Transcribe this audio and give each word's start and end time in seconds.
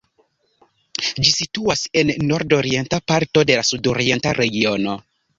Ĝi 1.17 1.33
situas 1.33 1.83
en 2.01 2.09
la 2.11 2.15
nordorienta 2.31 2.99
parto 3.11 3.43
de 3.49 3.57
la 3.59 3.65
sudorienta 3.73 4.33
regiono. 4.39 4.97